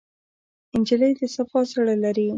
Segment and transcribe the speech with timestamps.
[0.79, 2.27] نجلۍ د صفا زړه لري.